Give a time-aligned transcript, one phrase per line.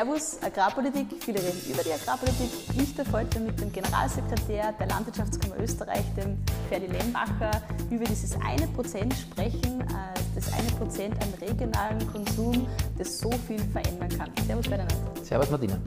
[0.00, 1.08] Servus Agrarpolitik.
[1.22, 2.48] Viele reden über die Agrarpolitik.
[2.74, 6.38] Ich darf heute mit dem Generalsekretär der Landwirtschaftskammer Österreich, dem
[6.70, 7.50] Ferdi Lembacher,
[7.90, 12.66] über dieses eine Prozent sprechen, äh, das eine Prozent an regionalen Konsum,
[12.96, 14.32] das so viel verändern kann.
[14.46, 14.94] Servus Ferdinand.
[15.22, 15.78] Servus Martina.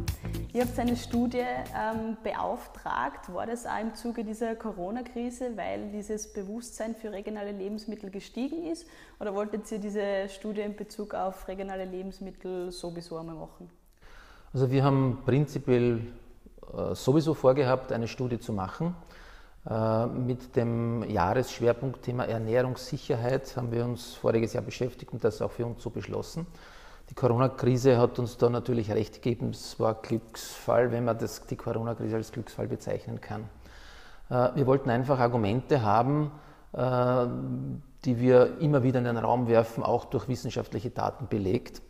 [0.53, 3.33] Ihr habt eine Studie ähm, beauftragt.
[3.33, 8.85] War das auch im Zuge dieser Corona-Krise, weil dieses Bewusstsein für regionale Lebensmittel gestiegen ist?
[9.19, 13.71] Oder wolltet ihr diese Studie in Bezug auf regionale Lebensmittel sowieso einmal machen?
[14.53, 15.99] Also wir haben prinzipiell
[16.77, 18.95] äh, sowieso vorgehabt, eine Studie zu machen.
[19.67, 25.65] Äh, mit dem Jahresschwerpunktthema Ernährungssicherheit haben wir uns voriges Jahr beschäftigt und das auch für
[25.65, 26.45] uns so beschlossen.
[27.09, 29.49] Die Corona-Krise hat uns da natürlich recht gegeben.
[29.49, 33.49] Es war Glücksfall, wenn man das, die Corona-Krise als Glücksfall bezeichnen kann.
[34.29, 36.31] Äh, wir wollten einfach Argumente haben,
[36.75, 41.83] die wir immer wieder in den Raum werfen, auch durch wissenschaftliche Daten belegt.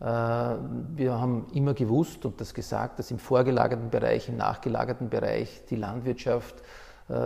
[0.00, 5.62] Äh, wir haben immer gewusst und das gesagt, dass im vorgelagerten Bereich, im nachgelagerten Bereich
[5.70, 6.56] die Landwirtschaft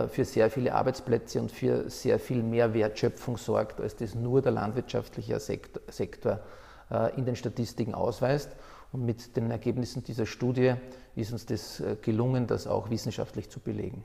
[0.09, 4.51] für sehr viele Arbeitsplätze und für sehr viel mehr Wertschöpfung sorgt, als das nur der
[4.51, 6.39] landwirtschaftliche Sektor
[6.91, 8.51] äh, in den Statistiken ausweist.
[8.91, 10.73] Und mit den Ergebnissen dieser Studie
[11.15, 14.03] ist uns das äh, gelungen, das auch wissenschaftlich zu belegen.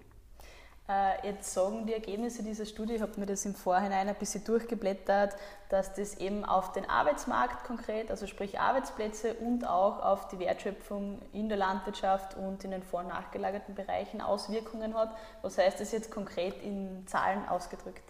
[0.89, 4.45] Äh, jetzt sagen die Ergebnisse dieser Studie, ich habe mir das im Vorhinein ein bisschen
[4.45, 5.35] durchgeblättert,
[5.69, 11.21] dass das eben auf den Arbeitsmarkt konkret, also sprich Arbeitsplätze und auch auf die Wertschöpfung
[11.33, 15.11] in der Landwirtschaft und in den vor- und nachgelagerten Bereichen Auswirkungen hat.
[15.43, 18.05] Was heißt das jetzt konkret in Zahlen ausgedrückt?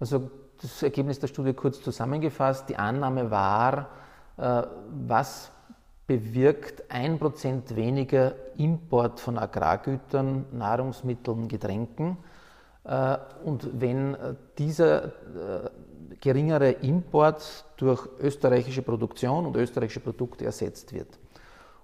[0.00, 2.68] Also das Ergebnis der Studie kurz zusammengefasst.
[2.68, 3.90] Die Annahme war,
[4.36, 4.62] äh,
[5.06, 5.52] was
[6.08, 12.16] bewirkt ein Prozent weniger Import von Agrargütern, Nahrungsmitteln, Getränken.
[12.84, 14.16] Äh, und wenn
[14.56, 15.10] dieser äh,
[16.20, 21.18] geringere Import durch österreichische Produktion und österreichische Produkte ersetzt wird.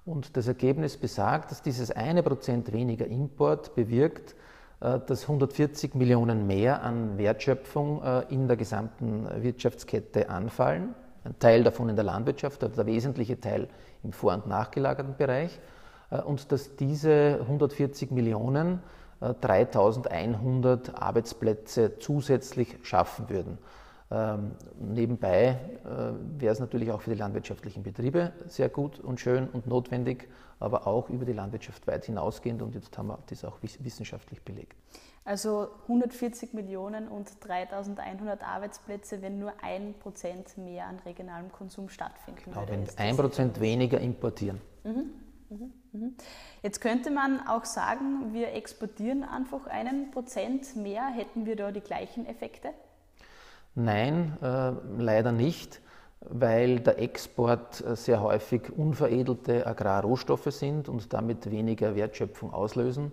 [0.07, 4.35] Und das Ergebnis besagt, dass dieses eine Prozent weniger Import bewirkt,
[4.81, 10.95] äh, dass 140 Millionen mehr an Wertschöpfung äh, in der gesamten Wirtschaftskette anfallen.
[11.25, 13.69] Ein Teil davon in der Landwirtschaft, also der wesentliche Teil
[14.03, 15.59] im vor- und nachgelagerten Bereich.
[16.11, 18.81] Äh, und dass diese 140 Millionen
[19.21, 23.59] 3100 Arbeitsplätze zusätzlich schaffen würden.
[24.15, 29.49] Ähm, nebenbei äh, wäre es natürlich auch für die landwirtschaftlichen Betriebe sehr gut und schön
[29.49, 30.29] und notwendig,
[30.61, 34.77] aber auch über die Landwirtschaft weit hinausgehend und jetzt haben wir das auch wissenschaftlich belegt.
[35.25, 42.43] Also 140 Millionen und 3100 Arbeitsplätze, wenn nur ein Prozent mehr an regionalem Konsum stattfinden
[42.45, 42.73] genau, würde.
[42.73, 44.61] Wenn ein Prozent weniger importieren.
[44.85, 45.11] Mhm,
[45.49, 46.15] mhm, mhm.
[46.63, 51.07] Jetzt könnte man auch sagen, wir exportieren einfach einen Prozent mehr.
[51.09, 52.69] Hätten wir da die gleichen Effekte?
[53.75, 55.81] Nein, äh, leider nicht,
[56.21, 63.11] weil der Export äh, sehr häufig unveredelte Agrarrohstoffe sind und damit weniger Wertschöpfung auslösen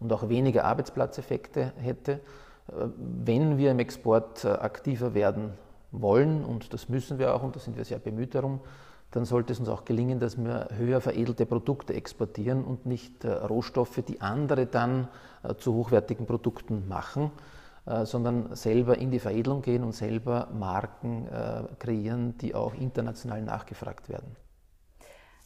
[0.00, 2.12] und auch weniger Arbeitsplatzeffekte hätte.
[2.12, 2.88] Äh,
[3.24, 5.54] wenn wir im Export äh, aktiver werden
[5.92, 8.60] wollen, und das müssen wir auch und da sind wir sehr bemüht darum,
[9.12, 14.00] dann sollte es uns auch gelingen, dass wir höher veredelte Produkte exportieren und nicht Rohstoffe,
[14.08, 15.08] die andere dann
[15.58, 17.30] zu hochwertigen Produkten machen.
[17.84, 23.42] Äh, sondern selber in die Veredelung gehen und selber Marken äh, kreieren, die auch international
[23.42, 24.36] nachgefragt werden.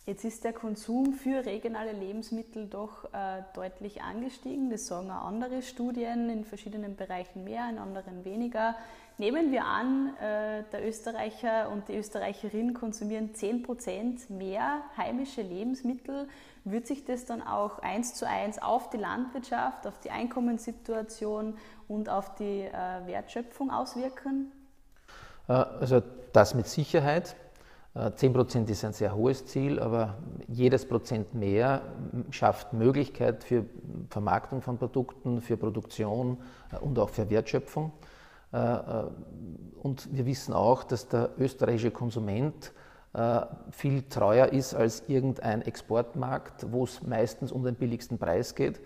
[0.04, 4.68] Jetzt ist der Konsum für regionale Lebensmittel doch äh, deutlich angestiegen.
[4.68, 8.76] Das sagen auch andere Studien in verschiedenen Bereichen mehr, in anderen weniger.
[9.18, 16.28] Nehmen wir an, äh, der Österreicher und die Österreicherin konsumieren 10% mehr heimische Lebensmittel.
[16.64, 21.56] Wird sich das dann auch eins zu eins auf die Landwirtschaft, auf die Einkommenssituation
[21.88, 24.52] und auf die äh, Wertschöpfung auswirken?
[25.48, 26.02] Äh, also
[26.32, 27.36] das mit Sicherheit.
[27.94, 31.80] 10% ist ein sehr hohes Ziel, aber jedes Prozent mehr
[32.28, 33.64] schafft Möglichkeit für
[34.10, 36.36] Vermarktung von Produkten, für Produktion
[36.82, 37.92] und auch für Wertschöpfung.
[38.52, 39.04] Äh, äh,
[39.82, 42.72] und wir wissen auch, dass der österreichische Konsument
[43.12, 48.80] äh, viel treuer ist als irgendein Exportmarkt, wo es meistens um den billigsten Preis geht.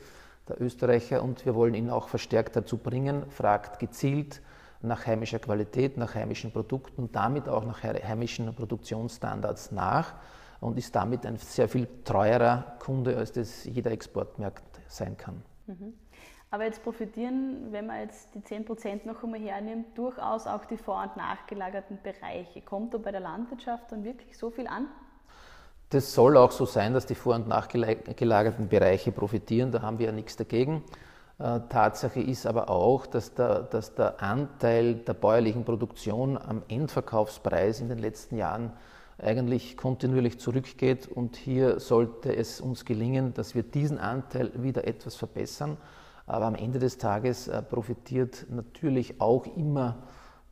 [0.49, 4.43] Der Österreicher, und wir wollen ihn auch verstärkt dazu bringen, fragt gezielt
[4.83, 10.15] nach heimischer Qualität, nach heimischen Produkten und damit auch nach heimischen Produktionsstandards nach
[10.61, 15.43] und ist damit ein sehr viel treuerer Kunde, als das jeder Exportmarkt sein kann.
[15.67, 15.95] Mhm.
[16.53, 21.03] Aber jetzt profitieren, wenn man jetzt die 10% noch einmal hernimmt, durchaus auch die vor-
[21.03, 22.61] und nachgelagerten Bereiche.
[22.61, 24.87] Kommt da bei der Landwirtschaft dann wirklich so viel an?
[25.91, 29.71] Das soll auch so sein, dass die vor- und nachgelagerten Bereiche profitieren.
[29.71, 30.83] Da haben wir ja nichts dagegen.
[31.39, 37.81] Äh, Tatsache ist aber auch, dass der, dass der Anteil der bäuerlichen Produktion am Endverkaufspreis
[37.81, 38.73] in den letzten Jahren
[39.19, 41.07] eigentlich kontinuierlich zurückgeht.
[41.09, 45.77] Und hier sollte es uns gelingen, dass wir diesen Anteil wieder etwas verbessern.
[46.31, 49.97] Aber am Ende des Tages äh, profitiert natürlich auch immer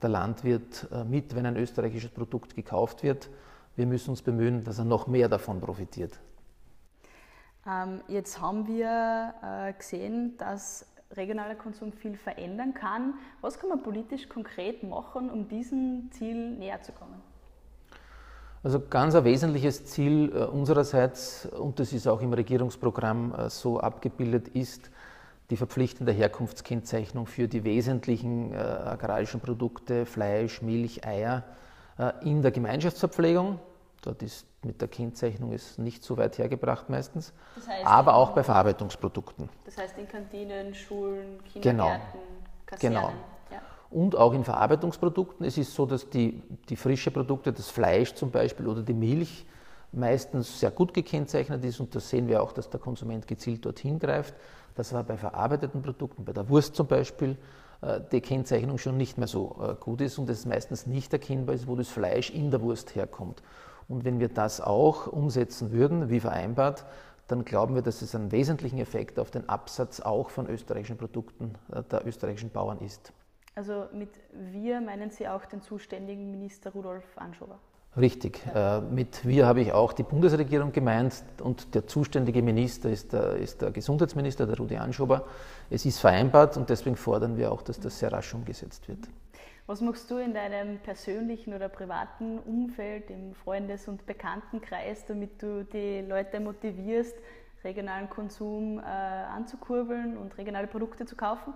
[0.02, 3.30] der Landwirt äh, mit, wenn ein österreichisches Produkt gekauft wird.
[3.76, 6.18] Wir müssen uns bemühen, dass er noch mehr davon profitiert.
[7.64, 13.14] Ähm, jetzt haben wir äh, gesehen, dass regionaler Konsum viel verändern kann.
[13.40, 17.22] Was kann man politisch konkret machen, um diesem Ziel näher zu kommen?
[18.64, 24.90] Also ganz ein wesentliches Ziel unsererseits, und das ist auch im Regierungsprogramm so abgebildet, ist
[25.50, 31.44] die verpflichtende Herkunftskennzeichnung für die wesentlichen äh, agrarischen Produkte, Fleisch, Milch, Eier
[32.22, 33.58] in der Gemeinschaftsverpflegung.
[34.02, 38.30] Dort ist mit der Kennzeichnung ist nicht so weit hergebracht meistens, das heißt aber auch
[38.30, 39.48] bei Verarbeitungsprodukten.
[39.64, 42.20] Das heißt in Kantinen, Schulen, Kindergärten,
[42.78, 43.00] genau.
[43.00, 43.00] Kasernen.
[43.00, 43.12] Genau
[43.90, 45.46] und auch in Verarbeitungsprodukten.
[45.46, 49.46] Es ist so, dass die, die frische Produkte, das Fleisch zum Beispiel oder die Milch
[49.92, 53.98] meistens sehr gut gekennzeichnet ist und das sehen wir auch, dass der Konsument gezielt dorthin
[53.98, 54.34] greift.
[54.74, 57.36] Das war bei verarbeiteten Produkten, bei der Wurst zum Beispiel,
[57.80, 61.54] äh, die Kennzeichnung schon nicht mehr so äh, gut ist und es meistens nicht erkennbar
[61.54, 63.42] ist, wo das Fleisch in der Wurst herkommt.
[63.88, 66.84] Und wenn wir das auch umsetzen würden, wie vereinbart,
[67.26, 71.54] dann glauben wir, dass es einen wesentlichen Effekt auf den Absatz auch von österreichischen Produkten
[71.72, 73.12] äh, der österreichischen Bauern ist.
[73.54, 77.58] Also mit wir meinen Sie auch den zuständigen Minister Rudolf Anschober?
[77.98, 78.40] Richtig.
[78.54, 78.78] Ja.
[78.78, 83.36] Äh, mit wir habe ich auch die Bundesregierung gemeint und der zuständige Minister ist der,
[83.36, 85.24] ist der Gesundheitsminister, der Rudi Anschober.
[85.70, 89.00] Es ist vereinbart und deswegen fordern wir auch, dass das sehr rasch umgesetzt wird.
[89.66, 95.62] Was machst du in deinem persönlichen oder privaten Umfeld, im Freundes- und Bekanntenkreis, damit du
[95.64, 97.14] die Leute motivierst,
[97.64, 101.52] regionalen Konsum äh, anzukurbeln und regionale Produkte zu kaufen?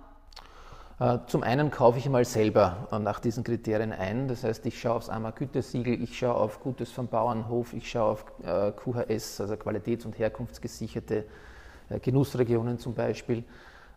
[0.99, 4.29] Äh, zum einen kaufe ich mal selber äh, nach diesen Kriterien ein.
[4.29, 8.25] Das heißt, ich schaue aufs AMA-Gütesiegel, ich schaue auf Gutes vom Bauernhof, ich schaue auf
[8.45, 11.25] äh, QHS, also Qualitäts- und Herkunftsgesicherte
[12.01, 13.45] Genussregionen zum Beispiel.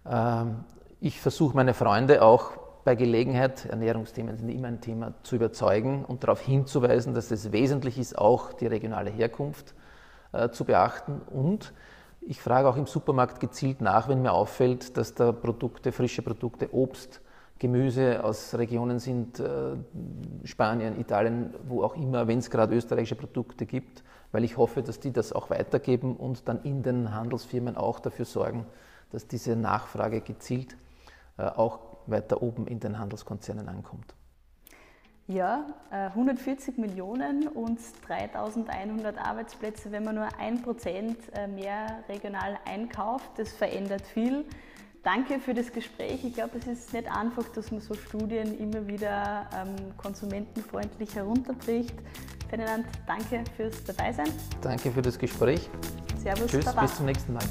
[0.06, 0.64] Ähm,
[1.00, 2.52] ich versuche meine Freunde auch
[2.84, 7.98] bei Gelegenheit, Ernährungsthemen sind immer ein Thema, zu überzeugen und darauf hinzuweisen, dass es wesentlich
[7.98, 9.74] ist, auch die regionale Herkunft
[10.52, 11.74] zu beachten und
[12.28, 16.74] ich frage auch im Supermarkt gezielt nach, wenn mir auffällt, dass da Produkte, frische Produkte,
[16.74, 17.22] Obst,
[17.60, 19.76] Gemüse aus Regionen sind, äh,
[20.44, 25.00] Spanien, Italien, wo auch immer, wenn es gerade österreichische Produkte gibt, weil ich hoffe, dass
[25.00, 28.66] die das auch weitergeben und dann in den Handelsfirmen auch dafür sorgen,
[29.12, 30.76] dass diese Nachfrage gezielt
[31.38, 34.16] äh, auch weiter oben in den Handelskonzernen ankommt.
[35.28, 42.60] Ja, 140 äh, Millionen und 3100 Arbeitsplätze, wenn man nur ein Prozent äh, mehr regional
[42.66, 44.46] einkauft, das verändert viel.
[45.02, 46.24] Danke für das Gespräch.
[46.24, 51.96] Ich glaube, es ist nicht einfach, dass man so Studien immer wieder ähm, konsumentenfreundlich herunterbricht.
[52.50, 54.30] Ferdinand, danke fürs Dabeisein.
[54.62, 55.70] Danke für das Gespräch.
[56.22, 56.48] Servus.
[56.48, 56.82] Tschüss, Baba.
[56.82, 57.44] bis zum nächsten Mal.